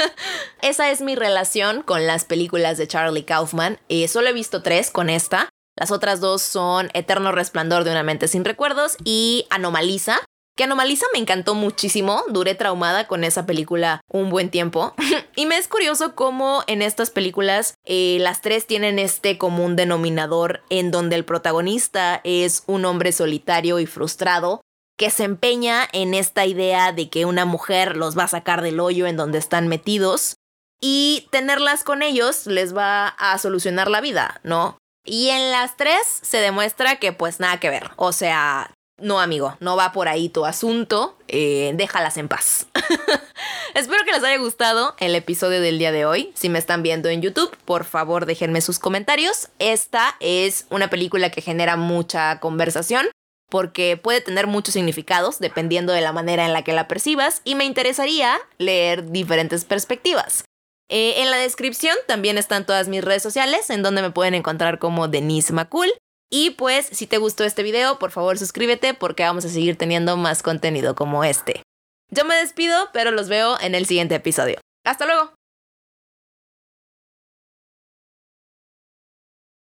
Esa 0.62 0.90
es 0.90 1.02
mi 1.02 1.14
relación 1.14 1.82
con 1.82 2.06
las 2.06 2.24
películas 2.24 2.78
de 2.78 2.88
Charlie 2.88 3.26
Kaufman. 3.26 3.78
Eh, 3.90 4.08
solo 4.08 4.30
he 4.30 4.32
visto 4.32 4.62
tres 4.62 4.90
con 4.90 5.10
esta. 5.10 5.50
Las 5.76 5.90
otras 5.90 6.20
dos 6.20 6.40
son 6.40 6.88
Eterno 6.94 7.32
Resplandor 7.32 7.84
de 7.84 7.90
una 7.90 8.02
mente 8.02 8.28
sin 8.28 8.46
recuerdos 8.46 8.96
y 9.04 9.46
Anomaliza, 9.50 10.20
que 10.56 10.64
Anomaliza 10.64 11.04
me 11.12 11.18
encantó 11.18 11.54
muchísimo, 11.54 12.24
duré 12.30 12.54
traumada 12.54 13.06
con 13.06 13.22
esa 13.22 13.44
película 13.44 14.00
un 14.08 14.30
buen 14.30 14.48
tiempo. 14.48 14.94
y 15.36 15.44
me 15.44 15.58
es 15.58 15.68
curioso 15.68 16.14
cómo 16.14 16.62
en 16.66 16.80
estas 16.80 17.10
películas 17.10 17.74
eh, 17.84 18.16
las 18.20 18.40
tres 18.40 18.66
tienen 18.66 18.98
este 18.98 19.36
común 19.36 19.76
denominador 19.76 20.62
en 20.70 20.90
donde 20.90 21.16
el 21.16 21.26
protagonista 21.26 22.22
es 22.24 22.62
un 22.66 22.86
hombre 22.86 23.12
solitario 23.12 23.80
y 23.80 23.84
frustrado 23.84 24.62
que 24.96 25.10
se 25.10 25.24
empeña 25.24 25.88
en 25.92 26.14
esta 26.14 26.46
idea 26.46 26.92
de 26.92 27.08
que 27.08 27.24
una 27.24 27.44
mujer 27.44 27.96
los 27.96 28.16
va 28.16 28.24
a 28.24 28.28
sacar 28.28 28.62
del 28.62 28.80
hoyo 28.80 29.06
en 29.06 29.16
donde 29.16 29.38
están 29.38 29.68
metidos 29.68 30.36
y 30.80 31.28
tenerlas 31.30 31.84
con 31.84 32.02
ellos 32.02 32.46
les 32.46 32.76
va 32.76 33.08
a 33.08 33.38
solucionar 33.38 33.90
la 33.90 34.00
vida, 34.00 34.40
¿no? 34.42 34.78
Y 35.04 35.28
en 35.30 35.50
las 35.50 35.76
tres 35.76 36.00
se 36.22 36.38
demuestra 36.38 36.96
que 36.96 37.12
pues 37.12 37.40
nada 37.40 37.58
que 37.60 37.70
ver. 37.70 37.90
O 37.96 38.12
sea, 38.12 38.70
no, 38.96 39.20
amigo, 39.20 39.56
no 39.60 39.76
va 39.76 39.92
por 39.92 40.08
ahí 40.08 40.28
tu 40.28 40.46
asunto. 40.46 41.18
Eh, 41.28 41.72
déjalas 41.74 42.16
en 42.16 42.28
paz. 42.28 42.66
Espero 43.74 44.04
que 44.04 44.12
les 44.12 44.22
haya 44.22 44.38
gustado 44.38 44.94
el 44.98 45.14
episodio 45.14 45.60
del 45.60 45.78
día 45.78 45.92
de 45.92 46.06
hoy. 46.06 46.32
Si 46.34 46.48
me 46.48 46.58
están 46.58 46.82
viendo 46.82 47.08
en 47.08 47.20
YouTube, 47.20 47.54
por 47.64 47.84
favor 47.84 48.24
déjenme 48.24 48.60
sus 48.60 48.78
comentarios. 48.78 49.48
Esta 49.58 50.16
es 50.20 50.66
una 50.70 50.88
película 50.88 51.30
que 51.30 51.42
genera 51.42 51.76
mucha 51.76 52.40
conversación 52.40 53.06
porque 53.54 53.96
puede 53.96 54.20
tener 54.20 54.48
muchos 54.48 54.72
significados 54.74 55.38
dependiendo 55.38 55.92
de 55.92 56.00
la 56.00 56.12
manera 56.12 56.44
en 56.44 56.52
la 56.52 56.64
que 56.64 56.72
la 56.72 56.88
percibas 56.88 57.40
y 57.44 57.54
me 57.54 57.64
interesaría 57.64 58.36
leer 58.58 59.12
diferentes 59.12 59.64
perspectivas. 59.64 60.42
Eh, 60.88 61.22
en 61.22 61.30
la 61.30 61.36
descripción 61.36 61.96
también 62.08 62.36
están 62.36 62.66
todas 62.66 62.88
mis 62.88 63.04
redes 63.04 63.22
sociales 63.22 63.70
en 63.70 63.84
donde 63.84 64.02
me 64.02 64.10
pueden 64.10 64.34
encontrar 64.34 64.80
como 64.80 65.06
Denise 65.06 65.52
Macul. 65.52 65.88
Y 66.32 66.50
pues, 66.50 66.86
si 66.86 67.06
te 67.06 67.18
gustó 67.18 67.44
este 67.44 67.62
video, 67.62 68.00
por 68.00 68.10
favor 68.10 68.40
suscríbete 68.40 68.92
porque 68.92 69.22
vamos 69.22 69.44
a 69.44 69.48
seguir 69.48 69.78
teniendo 69.78 70.16
más 70.16 70.42
contenido 70.42 70.96
como 70.96 71.22
este. 71.22 71.62
Yo 72.10 72.24
me 72.24 72.34
despido, 72.34 72.88
pero 72.92 73.12
los 73.12 73.28
veo 73.28 73.56
en 73.60 73.76
el 73.76 73.86
siguiente 73.86 74.16
episodio. 74.16 74.58
Hasta 74.84 75.06
luego. 75.06 75.33